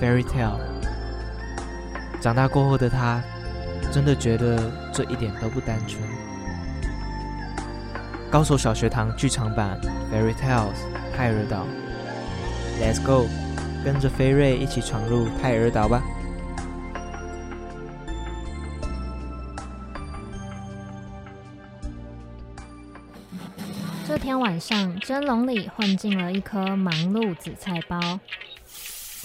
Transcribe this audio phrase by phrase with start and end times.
[0.00, 0.58] ，Fairy Tale。
[2.20, 3.22] 长大过后的他，
[3.92, 6.02] 真的觉得这一点都不单纯。
[8.30, 9.78] 高手小学堂剧场版
[10.14, 10.72] 《Fairy Tales》
[11.16, 11.64] 泰尔岛
[12.80, 13.26] ，Let's go，
[13.84, 16.02] 跟着菲瑞一起闯入泰尔岛吧。
[24.08, 28.18] 这天晚上，蒸笼里混进了一颗忙碌紫菜包。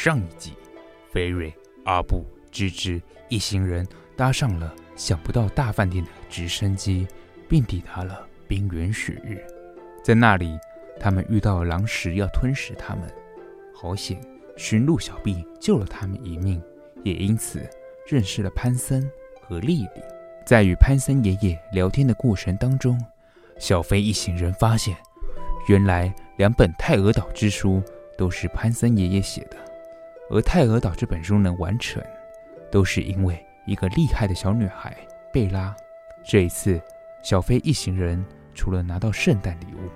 [0.00, 0.52] 上一集，
[1.12, 1.52] 菲瑞、
[1.84, 3.84] 阿布、芝芝一行人
[4.16, 7.04] 搭上了想不到大饭店的直升机，
[7.48, 9.36] 并抵达了冰原雪域。
[10.04, 10.56] 在那里，
[11.00, 13.12] 他们遇到狼食要吞噬他们，
[13.74, 14.20] 好险，
[14.56, 16.62] 驯鹿小毕救了他们一命，
[17.02, 17.68] 也因此
[18.06, 19.10] 认识了潘森
[19.42, 20.02] 和丽丽。
[20.46, 22.96] 在与潘森爷爷聊天的过程当中，
[23.58, 24.96] 小飞一行人发现，
[25.66, 27.82] 原来两本泰俄岛之书
[28.16, 29.56] 都是潘森爷爷写的。
[30.30, 32.02] 而泰尔岛这本书能完成，
[32.70, 34.96] 都是因为一个厉害的小女孩
[35.32, 35.74] 贝拉。
[36.24, 36.80] 这一次，
[37.22, 38.24] 小飞一行人
[38.54, 39.88] 除了拿到圣诞礼物，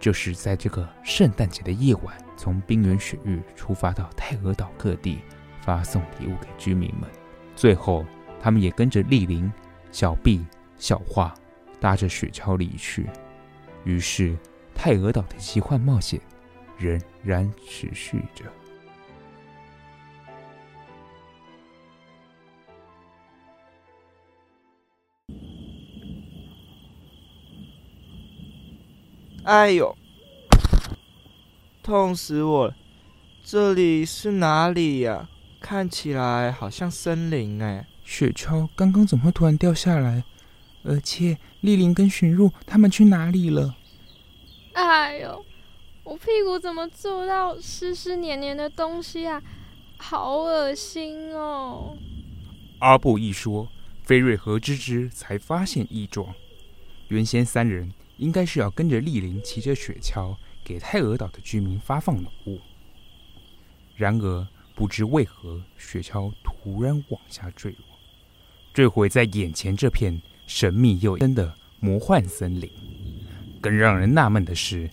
[0.00, 5.20] 就是在这个圣诞节的夜晚，从冰原雪域出发到泰尔岛各地，
[5.60, 7.08] 发送礼物给居民们。
[7.54, 8.04] 最后，
[8.40, 9.52] 他们也跟着丽玲、
[9.92, 10.44] 小毕、
[10.76, 11.32] 小画，
[11.78, 13.06] 搭着雪橇离去。
[13.84, 14.36] 于是，
[14.74, 16.20] 泰尔岛的奇幻冒险
[16.76, 18.44] 仍然持续着。
[29.48, 29.96] 哎呦，
[31.82, 32.74] 痛死我了！
[33.42, 35.26] 这里是哪里呀？
[35.58, 37.86] 看起来好像森林哎。
[38.04, 40.22] 雪橇刚刚怎么会突然掉下来？
[40.84, 43.74] 而且丽玲跟寻鹿他们去哪里了？
[44.74, 45.42] 哎呦，
[46.04, 49.42] 我屁股怎么坐到湿湿黏黏的东西啊？
[49.96, 51.96] 好恶心哦！
[52.80, 53.68] 阿布一说，
[54.02, 56.34] 菲瑞和芝芝才发现异状。
[57.08, 57.94] 原先三人。
[58.18, 62.60] 应该是要跟着丽玲骑着雪橇给泰俄岛的居民发放礼物。
[63.96, 67.98] 然而，不知为何，雪橇突然往下坠落，
[68.74, 72.70] 坠毁在眼前这片神秘又深的魔幻森林。
[73.60, 74.90] 更让人纳闷的是，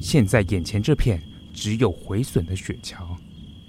[0.00, 1.22] 现在眼前这片
[1.52, 3.16] 只有毁损的雪橇，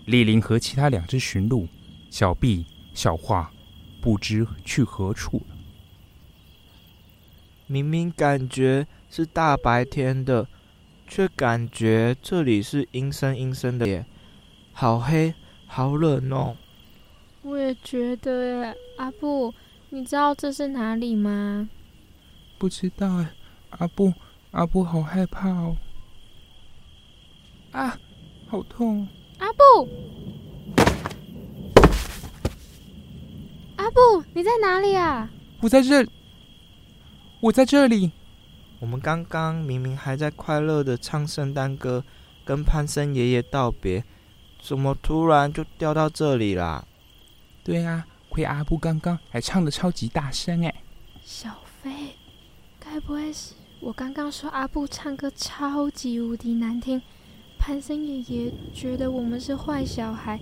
[0.06, 1.68] 丽玲和其他两只驯鹿
[2.10, 3.52] 小毕、小画
[4.02, 5.56] 不知去何处了。
[7.66, 8.88] 明明感觉。
[9.10, 10.48] 是大白天的，
[11.08, 14.06] 却感觉这里是阴森阴森的耶，
[14.72, 15.34] 好黑，
[15.66, 16.56] 好冷哦。
[17.42, 19.54] 我也觉得耶，阿布，
[19.90, 21.68] 你知道这是哪里吗？
[22.60, 23.32] 不知道哎，
[23.72, 24.14] 阿布，
[24.52, 25.76] 阿布好害怕哦。
[27.72, 27.98] 啊，
[28.48, 29.08] 好痛！
[29.40, 29.90] 阿布，
[33.78, 35.30] 阿布，你在哪里啊？
[35.62, 36.06] 我在这，
[37.40, 38.12] 我在这里。
[38.80, 42.04] 我们刚刚明明还在快乐的唱圣诞歌，
[42.46, 44.04] 跟潘森爷爷道别，
[44.62, 46.86] 怎么突然就掉到这里啦？
[47.64, 50.74] 对啊，亏阿布刚刚还唱的超级大声哎！
[51.22, 52.16] 小飞，
[52.80, 57.02] 该不会是我刚刚说阿布唱歌超级无敌难听，
[57.60, 60.40] 潘森爷爷觉得我们是坏小孩，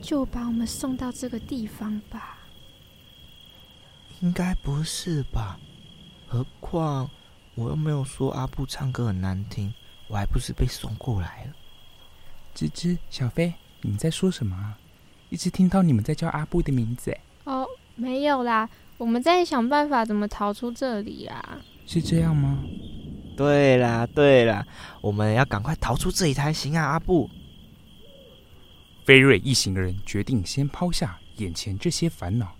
[0.00, 2.38] 就把我们送到这个地方吧？
[4.20, 5.60] 应该不是吧？
[6.26, 7.10] 何况
[7.54, 9.72] 我又没有说阿布唱歌很难听，
[10.08, 11.52] 我还不是被送过来了。
[12.54, 14.78] 吱吱，小飞，你们在说什么啊？
[15.30, 17.16] 一直听到你们在叫阿布的名字。
[17.44, 17.66] 哦，
[17.96, 18.68] 没有啦，
[18.98, 21.60] 我们在想办法怎么逃出这里啊。
[21.86, 22.58] 是这样吗？
[23.36, 24.64] 对啦，对啦，
[25.00, 26.84] 我们要赶快逃出这里才行啊！
[26.84, 27.28] 阿布，
[29.04, 32.54] 菲瑞一行人决定先抛下眼前这些烦恼，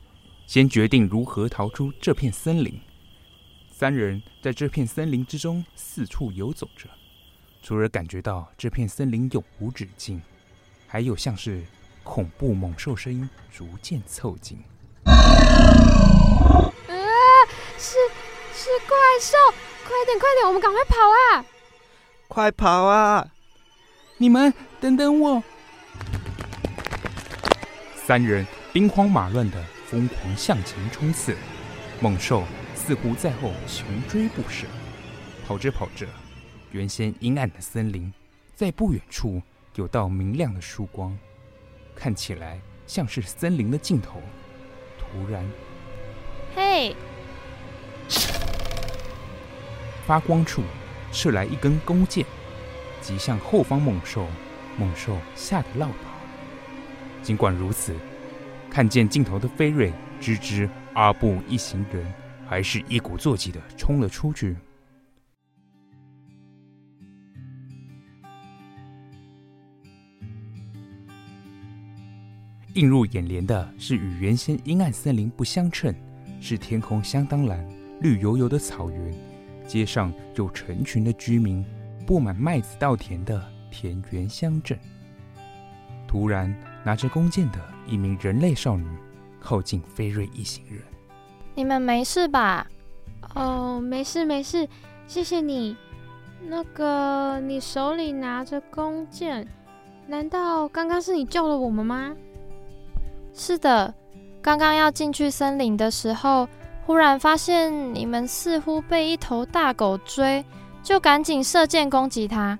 [0.47, 2.79] 先决定如何逃出这片森林。
[3.85, 6.89] 三人在这片森林之中四处游走着，
[7.63, 10.23] 除了感觉到这片森林永无止境，
[10.87, 11.63] 还有像是
[12.03, 14.57] 恐怖猛兽声音逐渐凑近。
[15.05, 15.13] 啊！
[17.77, 17.99] 是
[18.55, 19.37] 是怪兽！
[19.87, 21.45] 快点快点，我们赶快跑啊！
[22.27, 23.29] 快跑啊！
[24.17, 25.43] 你们等等我！
[27.97, 31.37] 三人兵荒马乱的疯狂向前冲刺，
[32.01, 32.45] 猛兽。
[32.87, 34.67] 似乎在后穷追不舍，
[35.47, 36.07] 跑着跑着，
[36.71, 38.13] 原先阴暗的森林，
[38.55, 39.41] 在不远处
[39.77, 41.17] 有道明亮的曙光，
[41.97, 44.21] 看起来像是森林的尽头。
[44.99, 45.51] 突然，
[46.55, 46.95] 嘿！
[50.07, 50.63] 发光处
[51.11, 52.27] 射来一根弓箭，
[53.01, 54.27] 击向后方猛兽，
[54.77, 55.95] 猛兽吓得落跑。
[57.23, 57.97] 尽管如此，
[58.69, 59.91] 看见尽头的菲瑞、
[60.21, 62.13] 吱吱、阿布一行人。
[62.47, 64.57] 还是一鼓作气的冲了出去。
[72.75, 75.95] 映入眼帘的是与原先阴暗森林不相称，
[76.41, 77.65] 是天空相当蓝、
[78.01, 79.15] 绿油油的草原，
[79.65, 81.65] 街上有成群的居民，
[82.05, 84.77] 布满麦子稻田的田园乡镇。
[86.09, 86.53] 突然，
[86.85, 88.87] 拿着弓箭的一名人类少女
[89.39, 90.83] 靠近菲瑞一行人。
[91.55, 92.67] 你们没事吧？
[93.35, 94.69] 哦，没事没事，
[95.07, 95.77] 谢谢你。
[96.47, 99.47] 那个，你手里拿着弓箭，
[100.07, 102.15] 难道刚刚是你救了我们吗？
[103.33, 103.93] 是的，
[104.43, 106.47] 刚刚要进去森林的时候，
[106.87, 110.45] 忽然发现你们似乎被一头大狗追，
[110.83, 112.59] 就赶紧射箭攻击它。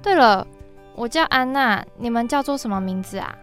[0.00, 0.46] 对了，
[0.94, 3.36] 我叫安娜，你们叫做什么名字啊？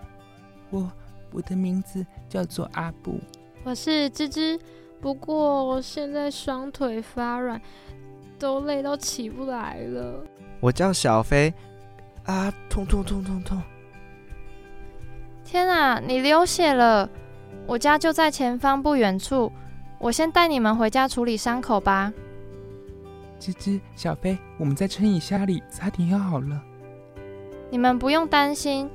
[0.69, 0.89] 我，
[1.33, 3.19] 我的名字叫做阿布。
[3.65, 4.59] 我是吱吱。
[5.03, 7.61] 不过我现在双腿发软，
[8.39, 10.23] 都累到起不来了。
[10.61, 11.53] 我叫小飞，
[12.23, 13.61] 啊，痛痛痛痛痛！
[15.43, 17.09] 天啊，你流血了！
[17.67, 19.51] 我家就在前方不远处，
[19.99, 22.13] 我先带你们回家处理伤口吧。
[23.41, 26.63] 吱吱，小飞，我们在撑一下里，擦点药好了。
[27.69, 28.89] 你们不用担心，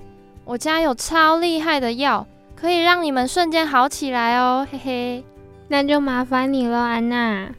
[0.46, 2.26] 我家有超厉害的药，
[2.56, 5.24] 可以让你们瞬间好起来哦，嘿嘿。
[5.68, 7.54] 那就麻烦你了，安娜。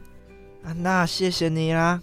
[0.64, 2.02] 安娜，谢谢你啦。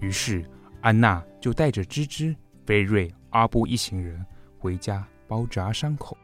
[0.00, 0.44] 于是，
[0.80, 4.24] 安娜就带着芝芝、菲瑞、阿布一行人
[4.58, 6.16] 回家包扎伤口。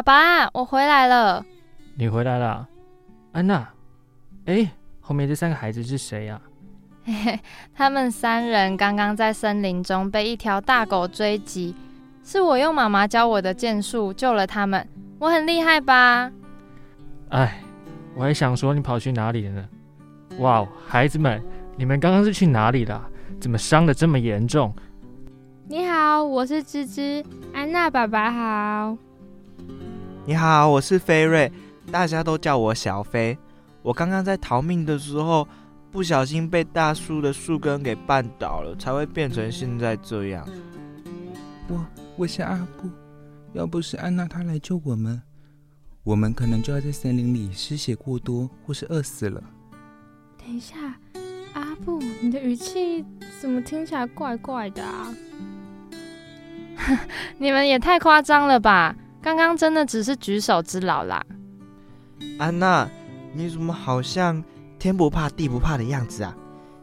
[0.00, 1.44] 爸爸，我回来了。
[1.94, 2.66] 你回来了，
[3.32, 3.68] 安娜。
[4.46, 4.66] 哎，
[4.98, 6.40] 后面这三个孩子是谁呀？
[7.04, 7.40] 嘿嘿，
[7.74, 11.76] 他们三人刚刚在森林中被一条大狗追击，
[12.24, 14.88] 是我用妈妈教我的剑术救了他们。
[15.18, 16.32] 我很厉害吧？
[17.28, 17.60] 哎，
[18.14, 19.68] 我还想说你跑去哪里了呢？
[20.38, 21.42] 哇，孩子们，
[21.76, 23.06] 你们刚刚是去哪里了？
[23.38, 24.74] 怎么伤的这么严重？
[25.68, 28.96] 你好，我是芝芝，安娜爸爸好。
[30.30, 31.50] 你好，我是菲瑞，
[31.90, 33.36] 大家都叫我小飞。
[33.82, 35.48] 我刚刚在逃命的时候，
[35.90, 40.48] 不小心被大树的树根给绊倒了，才会变成现在这样。
[41.66, 41.84] 我
[42.16, 42.88] 我是阿布，
[43.54, 45.20] 要不是安娜她来救我们，
[46.04, 49.42] 我们可能就要在森林里失血过多，或是饿死了。
[50.38, 50.76] 等一下，
[51.54, 53.04] 阿布，你的语气
[53.40, 55.12] 怎么听起来怪怪的啊？
[57.36, 58.94] 你们也太夸张了吧！
[59.22, 61.24] 刚刚真的只是举手之劳啦。
[62.38, 62.88] 安娜，
[63.32, 64.42] 你怎么好像
[64.78, 66.34] 天不怕地不怕的样子啊？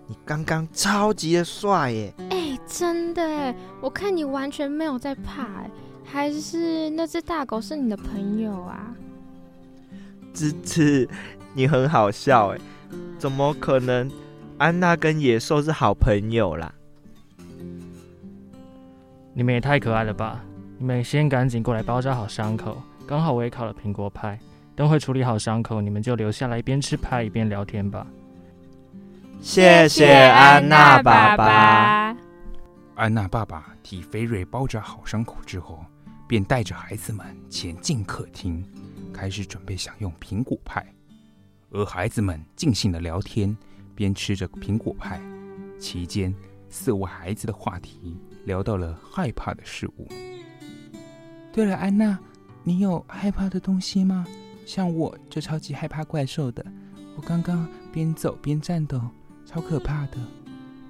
[0.07, 2.13] 你刚刚超级的帅耶！
[2.29, 5.71] 哎，真的哎，我看你完全没有在怕哎，
[6.05, 8.95] 还是那只大狗是你的朋友啊？
[10.33, 11.09] 芝芝，
[11.53, 12.59] 你很好笑哎，
[13.17, 14.09] 怎么可能？
[14.59, 16.73] 安娜跟野兽是好朋友啦。
[19.33, 20.43] 你们也太可爱了吧！
[20.79, 24.39] 你们先赶紧过来包扎好伤口，刚好我也烤了苹果派。
[24.75, 28.05] 等会处理好伤口，你们就留下来一边吃派一边聊天吧。
[29.41, 32.15] 谢谢安娜爸爸。
[32.93, 35.83] 安娜爸爸替菲瑞包扎好伤口之后，
[36.27, 38.63] 便带着孩子们前进客厅，
[39.11, 40.85] 开始准备享用苹果派。
[41.71, 43.55] 而孩子们尽兴的聊天，
[43.95, 45.19] 边吃着苹果派，
[45.79, 46.33] 期间
[46.69, 48.15] 四位孩子的话题
[48.45, 50.07] 聊到了害怕的事物。
[51.57, 52.15] 对了，安娜，
[52.63, 54.23] 你有害怕的东西吗？
[54.63, 56.63] 像我就超级害怕怪兽的，
[57.15, 59.01] 我刚刚边走边颤抖，
[59.43, 60.17] 超可怕的。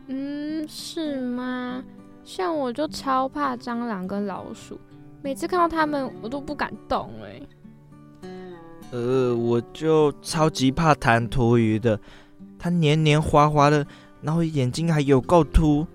[0.08, 1.82] 嗯，是吗？
[2.26, 4.78] 像我就超怕蟑螂跟老鼠，
[5.22, 7.42] 每次看到它们我都不敢动哎。
[8.92, 11.98] 呃，我就超级怕弹涂鱼的，
[12.60, 13.88] 它黏黏滑滑的，
[14.22, 15.88] 然后眼睛还有够凸，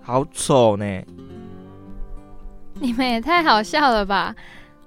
[0.00, 1.02] 好丑呢。
[2.80, 4.34] 你们也太好笑了吧！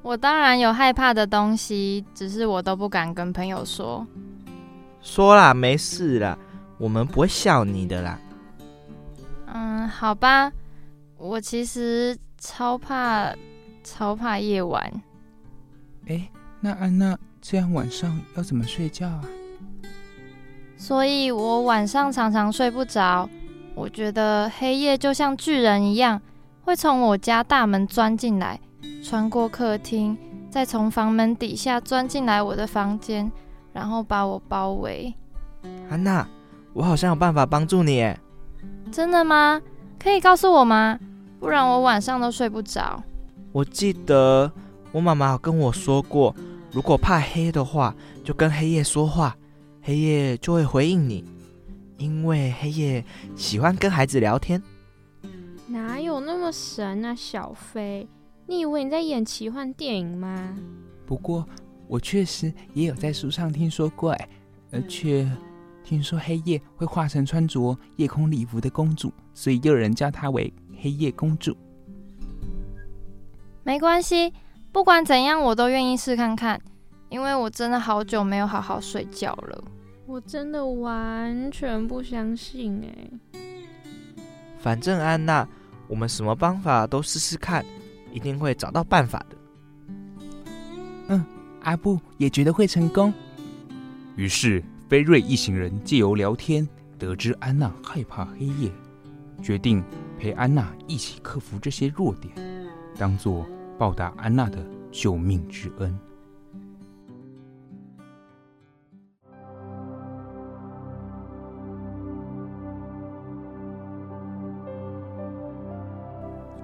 [0.02, 4.06] 我当然有害怕的东西，只是我都不敢跟朋友说。
[5.02, 6.38] 说啦，没事啦，
[6.78, 8.20] 我们不会笑你的啦。
[9.54, 10.52] 嗯，好吧，
[11.18, 13.34] 我其实超怕，
[13.84, 14.92] 超怕夜晚。
[16.08, 16.30] 哎，
[16.60, 19.24] 那安娜，这样晚上要怎么睡觉啊？
[20.76, 23.28] 所以我晚上常常睡不着。
[23.74, 26.22] 我觉得黑夜就像巨人一样，
[26.68, 28.60] 会从我家大门钻进来。
[29.02, 30.18] 穿过客厅，
[30.52, 33.32] 再从房门底下钻进来我的房间，
[33.72, 35.14] 然后把我包围。
[35.90, 36.28] 安娜，
[36.74, 38.20] 我好像有办法帮助你耶。
[38.92, 39.62] 真的吗？
[39.98, 41.00] 可以告诉我吗？
[41.40, 43.02] 不然我晚上都睡不着。
[43.54, 44.52] 我记得
[44.92, 46.36] 我妈妈有跟我说过，
[46.74, 47.96] 如果怕黑的话，
[48.26, 49.34] 就跟黑夜说话，
[49.82, 51.24] 黑夜就会回应你，
[51.96, 53.06] 因为黑夜
[53.38, 54.62] 喜欢跟孩子聊天。
[55.68, 58.08] 哪有那么神啊，小飞？
[58.46, 60.58] 你以为你在演奇幻电影吗？
[61.06, 61.46] 不过
[61.88, 64.30] 我确实也有在书上听说过，哎，
[64.72, 65.30] 而且
[65.84, 71.56] 听说黑夜会化成穿着夜空礼服的公主，所以又有人叫她为黑夜公主。
[73.64, 74.32] 没关系，
[74.72, 76.62] 不管怎样，我都愿意试看看，
[77.10, 79.64] 因为我真的好久没有好好睡觉了。
[80.06, 83.42] 我真的完全不相信，哎。
[84.60, 85.48] 反正安娜，
[85.88, 87.66] 我们什么方法都试试看。
[88.14, 89.38] 一定会找到办法的。
[91.10, 91.24] 嗯，
[91.62, 93.14] 阿布也觉得会成功。
[94.16, 96.68] 于是，菲瑞一行人借由聊天
[96.98, 98.72] 得知安娜害怕黑夜，
[99.44, 99.84] 决定
[100.18, 102.34] 陪安娜一起克服这些弱点，
[102.98, 103.46] 当做
[103.78, 105.96] 报答安娜的救命之恩。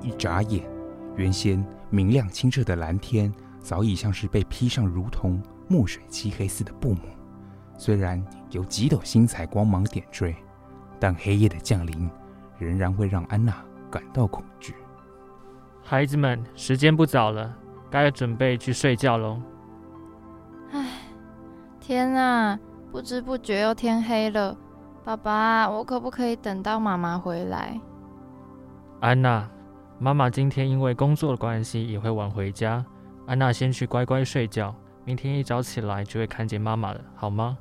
[0.04, 0.64] 一眨眼。
[1.16, 7.02] 原先明亮清澈的蓝天，早已像是被披上如同墨水漆黑似的布幕。
[7.78, 10.36] 虽然有几朵星彩光芒点缀，
[11.00, 12.10] 但黑夜的降临
[12.58, 13.56] 仍然会让安娜
[13.90, 14.76] 感到恐惧。
[15.84, 17.56] 孩子们，时间不早了，
[17.90, 19.42] 该准备去睡觉喽。
[20.72, 20.88] 唉，
[21.80, 22.58] 天哪，
[22.92, 24.58] 不知不觉又天黑了。
[25.04, 27.80] 爸爸，我可不可以等到妈妈回来？
[29.02, 29.48] 安娜。
[30.04, 32.86] 妈妈今天因为工作的关系也会晚回家，
[33.26, 37.58] 安娜先去乖乖睡觉，明天一早起来就会看见妈妈了，好吗？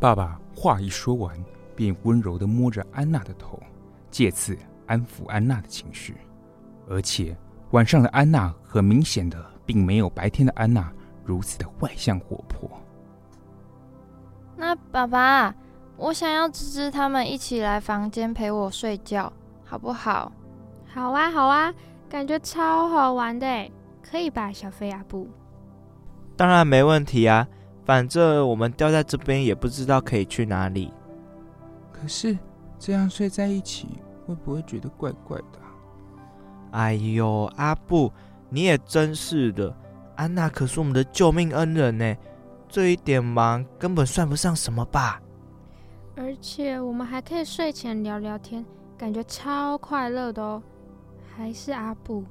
[0.00, 1.36] 爸爸话一说完，
[1.76, 3.62] 便温柔的摸着安娜的头，
[4.10, 4.56] 借此
[4.86, 6.16] 安抚安娜的情绪。
[6.88, 7.36] 而且
[7.72, 10.90] 晚上的安娜很明显的并没有白天的安娜
[11.22, 12.66] 如此的外向活泼。
[14.56, 15.54] 那爸爸，
[15.98, 19.30] 我想要芝芝他们一起来房间陪我睡觉，
[19.66, 20.32] 好不好？
[20.94, 21.72] 好啊，好啊，
[22.06, 23.70] 感觉超好玩的，
[24.02, 25.26] 可以吧，小飞阿布？
[26.36, 27.48] 当然没问题啊，
[27.86, 30.92] 反正我们掉在这边也不知道可以去哪里。
[31.90, 32.36] 可是
[32.78, 33.88] 这样睡在一起，
[34.26, 35.58] 会不会觉得怪怪的？
[36.72, 38.12] 哎呦，阿布，
[38.50, 39.74] 你也真是的，
[40.16, 42.14] 安娜可是我们的救命恩人呢，
[42.68, 45.22] 这一点忙根本算不上什么吧？
[46.16, 48.62] 而且我们还可以睡前聊聊天，
[48.98, 50.62] 感觉超快乐的哦。
[51.36, 52.24] 还是阿布，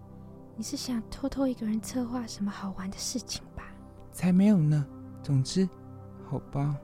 [0.55, 3.63] 你是想偷偷一个人策划什么好玩的事情吧？
[4.12, 4.86] 才没有呢。
[5.24, 5.67] 总之，
[6.29, 6.75] 好吧。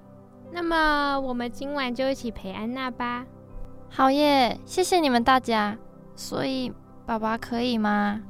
[0.51, 3.25] 那么我们今晚就一起陪安娜吧。
[3.89, 4.59] 好耶！
[4.65, 5.77] 谢谢你们大家。
[6.15, 6.71] 所以，
[7.05, 8.21] 爸爸可以吗？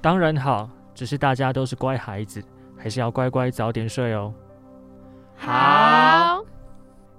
[0.00, 2.42] 当然好，只是大家都是乖孩子，
[2.76, 4.32] 还是要乖乖早点睡哦。
[5.36, 6.42] 好。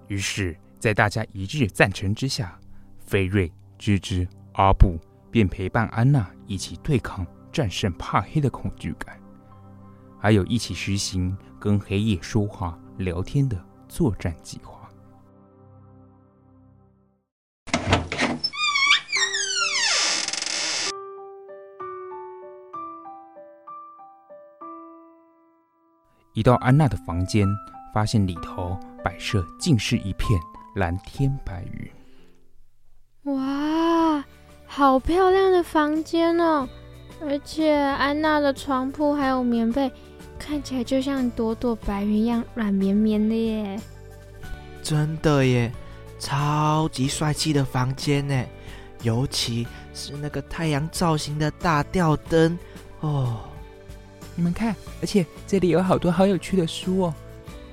[0.08, 2.58] 于是，在大家一致赞成之下，
[3.00, 4.98] 菲瑞、芝芝、阿布
[5.32, 9.18] 便陪伴安娜一起对抗、战胜怕黑的恐惧感，
[10.20, 13.58] 还有一起实行跟黑夜说话、聊天的
[13.88, 14.80] 作战计划。
[26.34, 27.46] 一到安娜的房间，
[27.94, 30.40] 发现里头摆设尽是一片
[30.76, 31.92] 蓝天白云。
[33.36, 34.01] 哇，
[34.74, 36.66] 好漂亮的房间哦！
[37.20, 39.92] 而且安娜的床铺还有棉被，
[40.40, 43.78] 看起来就像朵朵白云一样软绵绵的耶。
[44.82, 45.70] 真的耶，
[46.18, 48.46] 超级帅气的房间呢！
[49.04, 52.58] 尤其是那个太阳造型的大吊灯
[53.02, 53.42] 哦。
[54.36, 57.14] 你们看，而且这里有好多好有趣的书哦，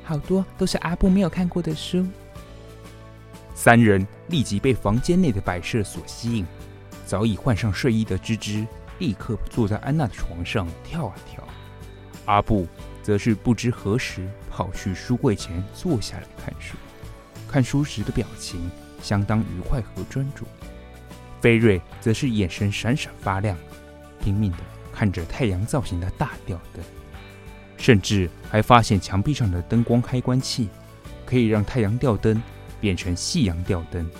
[0.02, 2.04] 好多都是阿布没有看过的书。
[3.54, 6.44] 三人立即被房间内的摆设所吸引，
[7.08, 8.66] 早已换上睡衣的芝芝
[8.98, 11.42] 立刻坐在安娜的床上跳啊跳，
[12.26, 12.68] 阿布
[13.02, 16.76] 则是不知何时跑去书柜前坐下来看书，
[17.48, 18.70] 看书时的表情
[19.02, 20.44] 相当愉快和专注。
[21.40, 23.56] 菲瑞则是眼神闪闪发亮，
[24.22, 24.58] 拼命的。
[24.92, 26.84] 看着太阳造型的大吊灯，
[27.78, 30.68] 甚至还发现墙壁上的灯光开关器
[31.24, 32.42] 可以让太阳吊灯
[32.80, 34.10] 变成夕阳吊灯。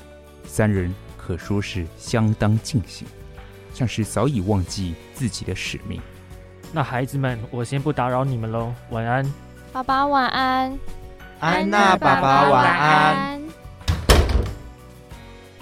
[0.46, 0.94] 三人
[1.28, 3.06] 可说是相当尽兴，
[3.74, 6.00] 像是早已忘记自己的使命。
[6.72, 9.30] 那孩子们，我先不打扰你们喽，晚安。
[9.70, 10.78] 爸爸晚安。
[11.38, 13.42] 安娜爸爸晚安。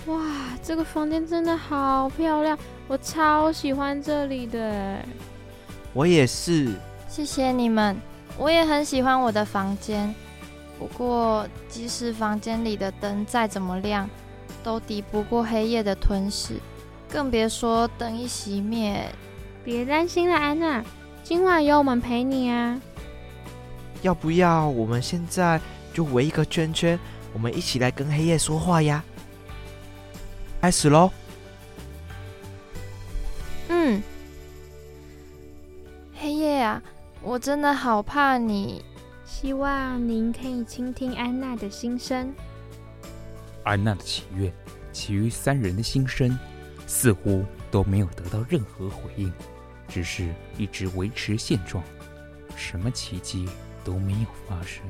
[0.07, 0.23] 哇，
[0.63, 2.57] 这个房间真的好漂亮。
[2.87, 5.05] 我超喜欢这里的，
[5.93, 6.71] 我也是。
[7.09, 7.97] 谢谢你们，
[8.39, 10.15] 我也很喜欢我的房间。
[10.79, 14.09] 不过，即使房间里的灯再怎么亮，
[14.67, 16.55] 都抵不过黑夜的吞噬，
[17.09, 19.09] 更别说灯一熄灭。
[19.65, 20.85] 别担心了，安娜，
[21.23, 22.81] 今晚有我们陪你啊。
[24.03, 25.61] 要不要我们现在
[25.95, 26.99] 就围一个圈圈，
[27.33, 29.05] 我们一起来跟黑夜说话呀？
[30.61, 31.13] 开始喽！
[33.69, 34.03] 嗯，
[36.19, 36.83] 黑夜啊，
[37.23, 38.85] 我真的好怕你。
[39.25, 42.35] 希望您可以倾听安娜的心声。
[43.67, 44.53] 安娜的祈愿，
[44.93, 46.39] 其余三人的心声
[46.87, 49.31] 似乎都没有得到任何回应，
[49.89, 51.83] 只是一直维持现状，
[52.57, 53.49] 什么奇迹
[53.85, 54.83] 都没有发生。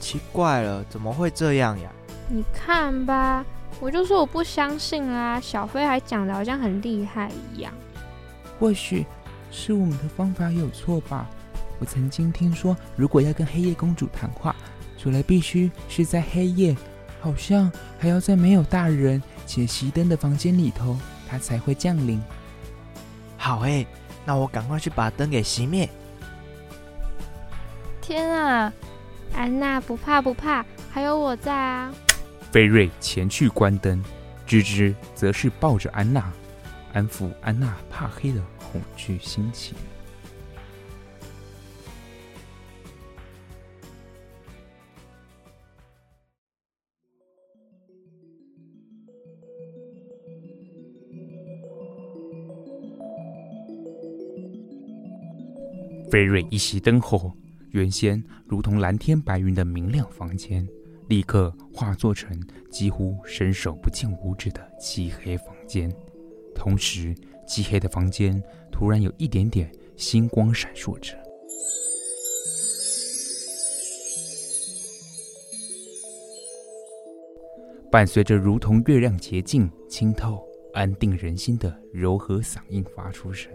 [0.00, 1.90] 奇怪了，怎么会这样呀？
[2.28, 3.46] 你看吧。
[3.78, 7.72] 我就说我不相信啦，小飞还讲的好像很厉害一样。
[8.58, 9.04] 或许
[9.50, 11.28] 是我们的方法有错吧。
[11.78, 14.56] 我曾经听说，如果要跟黑夜公主谈话，
[14.96, 16.74] 除了必须是在黑夜，
[17.26, 20.96] 好像还要在没有大人且熄灯的房间里头，
[21.28, 22.22] 它才会降临。
[23.36, 23.84] 好诶，
[24.24, 25.88] 那我赶快去把灯给熄灭。
[28.00, 28.72] 天啊，
[29.34, 31.92] 安娜不怕不怕，还有我在啊。
[32.52, 34.00] 菲瑞前去关灯，
[34.46, 36.32] 芝芝则是抱着安娜，
[36.92, 39.74] 安抚安娜怕黑的恐惧心情。
[56.16, 57.30] 瑞瑞一熄灯后，
[57.72, 60.66] 原先如同蓝天白云的明亮房间。
[61.08, 62.34] 立刻化作成
[62.70, 65.94] 几乎伸手不见五指的漆黑房间，
[66.54, 67.14] 同时
[67.46, 71.14] 漆黑的房间突然有一点点星光闪烁着。
[77.92, 83.52] 伴随着如同月亮洁净、清透、安定人心的柔和嗓音发出声：“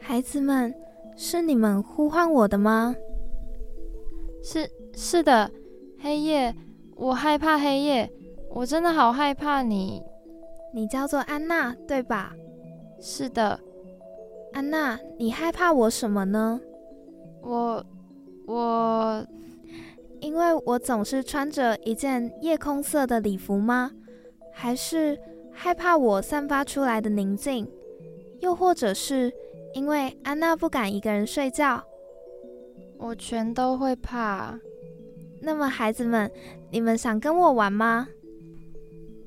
[0.00, 0.74] 孩子们，
[1.16, 2.94] 是你们呼唤我的吗
[4.42, 5.50] ？”“是，是的。”
[6.00, 6.54] 黑夜，
[6.96, 8.12] 我害怕黑夜，
[8.50, 10.02] 我真的好害怕你。
[10.74, 12.34] 你叫做安娜，对吧？
[13.00, 13.58] 是的，
[14.52, 16.60] 安娜，你害怕我什么呢？
[17.40, 17.82] 我，
[18.46, 19.26] 我，
[20.20, 23.90] 因为我总是穿着一件夜空色的礼服吗？
[24.52, 25.18] 还是
[25.52, 27.66] 害怕我散发出来的宁静？
[28.40, 29.32] 又或者是
[29.74, 31.82] 因为安娜不敢一个人睡觉？
[32.96, 34.58] 我全都会怕。
[35.42, 36.30] 那么孩子们，
[36.70, 38.08] 你们想跟我玩吗？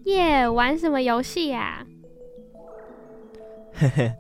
[0.05, 1.85] 耶，yeah, 玩什么游戏呀？
[3.73, 4.13] 嘿嘿，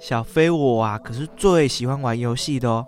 [0.00, 2.84] 小飞我啊，可是最喜欢玩游戏的哦。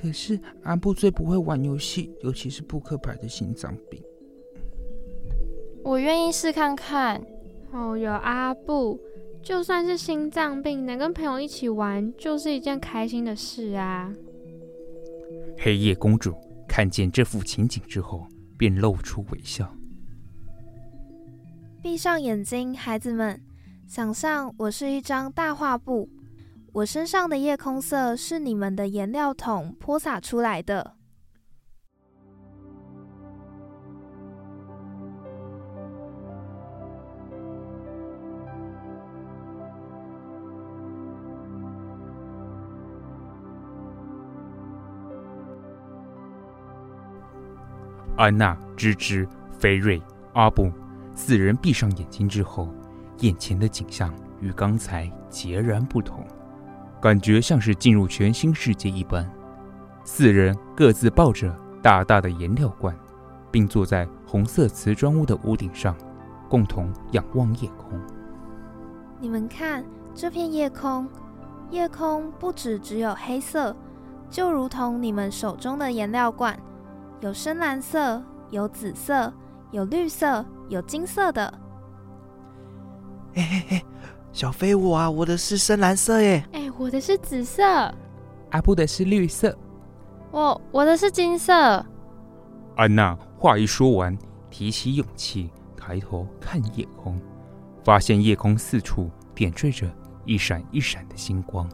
[0.00, 4.00] 可是阿布最不会玩游戏，尤其是扑克牌的心脏病。
[5.82, 7.20] 我愿意试看看。
[7.72, 8.98] 哦，有阿布，
[9.42, 14.12] 就算是心脏病，能跟朋友一起玩，就是一件开心的事啊。
[15.58, 16.34] 黑夜公主
[16.68, 18.26] 看见这幅情景之后，
[18.56, 19.74] 便露出微笑。
[21.82, 23.40] 闭上眼睛，孩子们，
[23.86, 26.08] 想象我是一张大画布。
[26.72, 30.94] 我身上的夜空色是你们的颜料桶泼洒出来的。
[48.20, 49.98] 安娜、芝芝、菲瑞、
[50.34, 50.70] 阿布
[51.14, 52.68] 四人闭上眼睛之后，
[53.20, 56.22] 眼前的景象与刚才截然不同。
[57.00, 59.26] 感觉像是进入全新世界一般。
[60.04, 62.94] 四人各自抱着大大的颜料罐，
[63.50, 65.96] 并坐在红色瓷砖屋的屋顶上，
[66.46, 67.98] 共同仰望夜空。
[69.18, 69.82] 你们看
[70.14, 71.08] 这片夜空，
[71.70, 73.74] 夜空不止只有黑色，
[74.28, 76.54] 就如同你们手中的颜料罐，
[77.20, 79.30] 有深蓝色，有紫色，
[79.72, 81.52] 有绿色，有金色的。
[83.34, 83.84] 嘿嘿嘿。
[84.32, 86.42] 小飞我啊，我的是深蓝色耶！
[86.52, 87.62] 哎，我的是紫色。
[88.50, 89.54] 阿布的是绿色。
[90.30, 91.52] 我我的是金色。
[92.76, 94.16] 安娜话一说完，
[94.48, 97.20] 提起勇气，抬头看夜空，
[97.84, 99.86] 发现夜空四处点缀着
[100.24, 101.68] 一闪一闪的星光，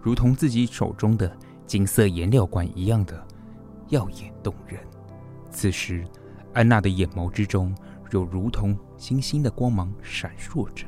[0.00, 1.34] 如同自己手中的
[1.66, 3.26] 金色颜料管一样的
[3.88, 4.80] 耀眼动人。
[5.50, 6.04] 此时，
[6.52, 7.74] 安娜的眼眸之中
[8.10, 10.86] 有如同星星的光芒闪烁着。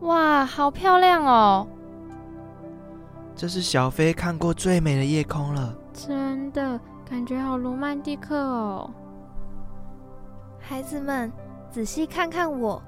[0.00, 1.66] 哇，好漂亮哦！
[3.34, 8.90] 这是小飞看过最美的夜空了，真的感觉好罗曼蒂克哦。
[10.58, 11.30] 孩子们，
[11.70, 12.82] 仔细看看我，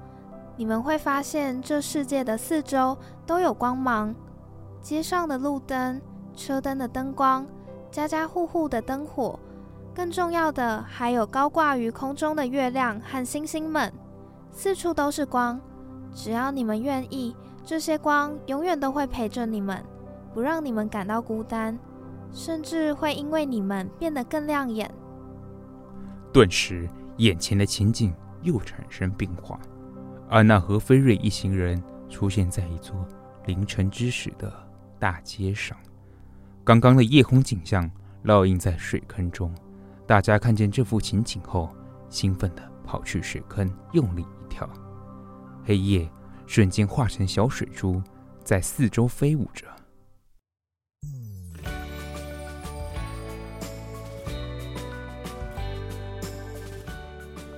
[0.55, 4.13] 你们会发现这世界的四周都有光芒，
[4.81, 6.01] 街上的路灯、
[6.35, 7.45] 车灯的灯光、
[7.91, 9.39] 家家户户的灯火，
[9.95, 13.91] 更重要的还有高挂于空中的月亮和星星们，
[14.51, 15.59] 四处都是光。
[16.13, 19.83] 只要你们愿意，这些光永远都会陪着你们，
[20.33, 21.77] 不让你们感到孤单，
[22.31, 24.89] 甚至会因为你们变得更亮眼。
[26.31, 29.59] 顿时，眼前的情景又产生变化。
[30.29, 32.95] 安娜和菲瑞一行人出现在一座
[33.45, 34.53] 凌晨之时的
[34.99, 35.75] 大街上，
[36.69, 37.89] 刚刚的夜空景象
[38.25, 39.51] 烙印在水坑中。
[40.05, 41.75] 大家看见这幅情景后，
[42.11, 44.69] 兴奋地跑去水坑，用力一跳。
[45.65, 46.07] 黑夜
[46.45, 47.99] 瞬间化成小水珠，
[48.43, 49.65] 在四周飞舞着。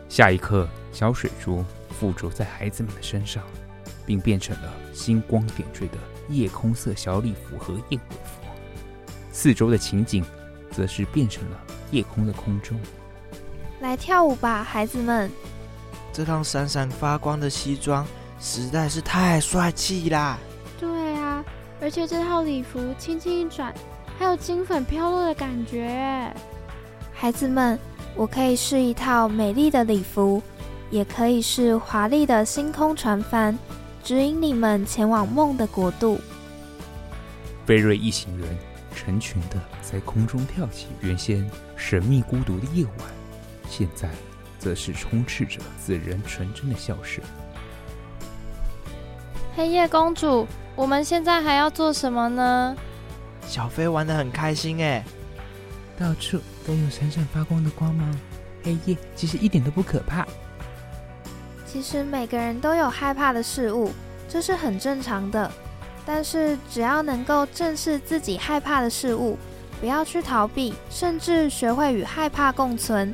[0.08, 3.44] 下一刻，小水珠附着在孩子们的身上，
[4.06, 5.98] 并变成了星光点缀的
[6.30, 8.41] 夜空色小礼服和燕尾服。
[9.32, 10.24] 四周的情景，
[10.72, 11.58] 则是变成了
[11.92, 12.80] 夜空的空中。
[13.80, 15.30] 来跳舞吧，孩子们！
[16.14, 18.06] 这套闪闪发光的西装
[18.40, 20.38] 实在是太帅气啦！
[20.80, 21.44] 对啊，
[21.80, 23.74] 而且这套礼服轻轻一转，
[24.20, 26.32] 还有金粉飘落的感觉。
[27.14, 27.80] 孩子们，
[28.16, 30.44] 我可以是一套美丽的礼服，
[30.90, 33.58] 也可以是华丽的星空船帆，
[34.04, 36.20] 指引你们前往梦的国度。
[37.66, 38.50] 菲瑞一行人
[39.04, 42.96] 成群的在空中跳起原先神秘孤独的夜晚，
[43.68, 44.08] 现在。
[44.60, 47.24] 则是充斥着自然纯真的笑声。
[49.56, 52.78] 黑夜公主，我们现在还要做什么呢？
[53.48, 55.04] 小飞玩的很开心哎，
[55.98, 58.16] 到处都有闪闪发光的光芒，
[58.64, 60.28] 黑夜其实一点都不可怕。
[61.66, 63.92] 其实每个人都有害怕的事物，
[64.30, 65.52] 这是很正常的。
[66.06, 69.38] 但是只要能够正视自己害怕的事物，
[69.80, 73.14] 不要去逃避，甚至学会与害怕共存。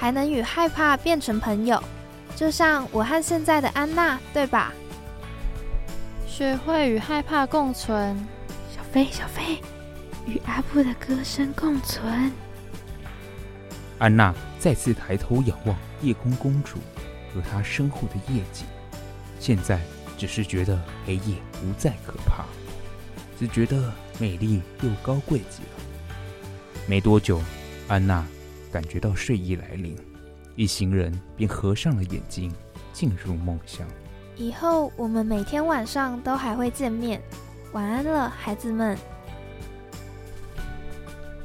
[0.00, 1.82] 还能与害怕变成朋友，
[2.36, 4.72] 就像我和现在的安娜，对吧？
[6.24, 8.16] 学会与害怕共存，
[8.72, 9.60] 小飞，小飞，
[10.24, 12.30] 与阿布的歌声共存。
[13.98, 16.78] 安娜再次抬头仰望夜空公主
[17.34, 18.64] 和她身后的夜景，
[19.40, 19.80] 现在
[20.18, 22.44] 只是觉得黑夜不再可怕，
[23.38, 26.48] 只觉得美丽又高贵极了。
[26.88, 27.40] 没多久，
[27.86, 28.26] 安娜
[28.72, 29.96] 感觉到睡意来临，
[30.56, 32.52] 一行人便合上了眼睛，
[32.92, 33.86] 进入梦乡。
[34.36, 37.22] 以后我们每天晚上都还会见面。
[37.72, 38.98] 晚安了，孩子们。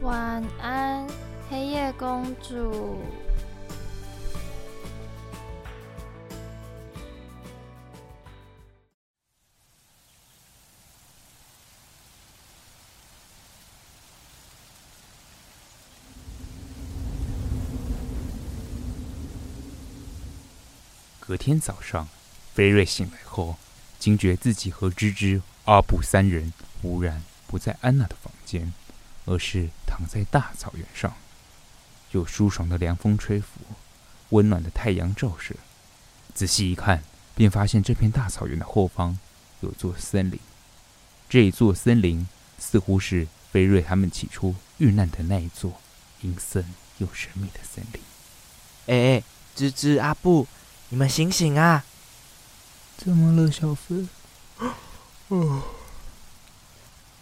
[0.02, 1.06] 晚安，
[1.50, 2.98] 黑夜公主。
[21.34, 22.08] 隔天早上，
[22.54, 23.58] 菲瑞醒来后，
[23.98, 28.72] 惊觉自己和芝芝、阿布三人忽然不在安娜的房间，
[29.26, 31.12] 而是躺在大草原上，
[32.12, 33.62] 有舒爽的凉风吹拂，
[34.30, 35.56] 温暖的太阳照射。
[36.36, 39.18] 仔细一看，便发现这片大草原的后方
[39.62, 40.40] 有座森林。
[41.28, 42.28] 这一座森林
[42.60, 45.82] 似乎是菲瑞他们起初遇难的那一座
[46.22, 46.64] 阴森
[47.00, 48.04] 又神秘的森林。
[48.86, 49.24] 哎哎，
[49.56, 50.48] 芝芝、阿布。
[50.94, 51.84] 你们醒醒啊！
[52.98, 54.08] 怎么了， 小飞？
[55.30, 55.64] 哦，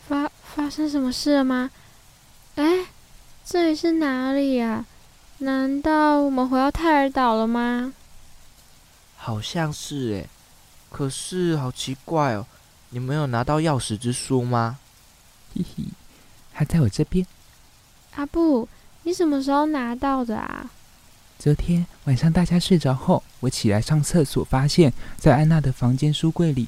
[0.09, 1.71] 发发生什么事了吗？
[2.55, 2.87] 哎，
[3.45, 4.85] 这里是哪里呀？
[5.37, 7.93] 难道我们回到泰尔岛了吗？
[9.15, 10.27] 好像是哎，
[10.91, 12.45] 可是好奇怪哦，
[12.89, 14.79] 你没有拿到钥匙之书吗？
[15.55, 15.85] 嘿嘿，
[16.51, 17.25] 还在我这边。
[18.15, 18.67] 阿布，
[19.03, 20.69] 你什么时候拿到的啊？
[21.41, 26.67] 昨天晚上大家睡着后，我起来上厕所，发现，在安娜的房间书柜里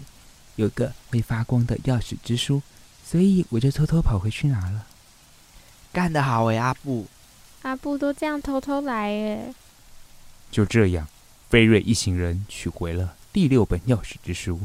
[0.55, 2.59] 有个会发光的钥匙之书，
[3.05, 4.87] 所以我就偷偷跑回去拿了。
[5.91, 7.05] 干得好诶，阿布！
[7.61, 9.53] 阿布都这样偷偷来诶。
[10.49, 11.07] 就这样，
[11.51, 14.61] 菲瑞一行人取回了第六本钥匙之书。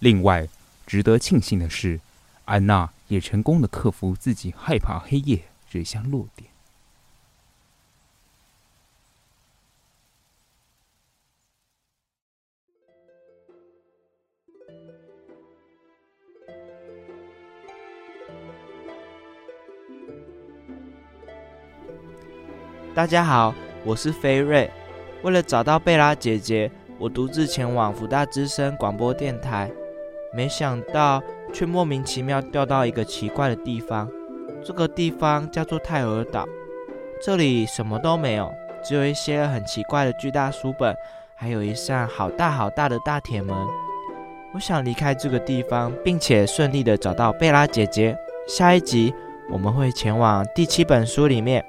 [0.00, 0.48] 另外，
[0.88, 2.00] 值得庆幸的是，
[2.46, 6.50] 安娜也成功的克服自己害怕黑夜这项弱点。
[22.96, 23.54] 大家好，
[23.84, 24.70] 我是菲瑞。
[25.20, 29.70] 为了找到贝拉姐姐，我独自前往福大之声广播电台，
[30.32, 34.08] 没想到却莫名其妙掉到一个奇怪的地方。
[34.64, 36.46] 这个地方叫做泰尔岛，
[37.20, 38.50] 这里什么都没有，
[38.82, 40.96] 只有一些很奇怪的巨大书本，
[41.34, 43.54] 还有一扇好大好大的大铁门。
[44.54, 48.16] 我想离开这个地方，并且顺利的找到贝拉姐姐。
[48.48, 49.12] 下一集
[49.50, 51.62] 我们会前往第七本书里面。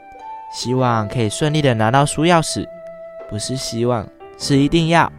[0.51, 2.67] 希望可以顺利的拿到书钥匙，
[3.29, 4.07] 不是希望，
[4.37, 5.11] 是一定要。